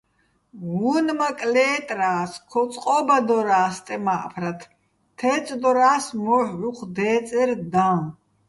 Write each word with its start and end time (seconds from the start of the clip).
უ̂ნმაკ 0.91 1.39
ლე́ტრა́ს, 1.53 2.31
ქო 2.51 2.61
წყო́ბადორა́ს 2.71 3.73
სტემა́ჸფრათ, 3.77 4.59
თე́წდორა́ს 5.17 6.05
მოჰ̦ 6.23 6.49
უ̂ხ 6.69 6.79
დე́წერ 6.95 7.49
დაჼ. 7.73 7.93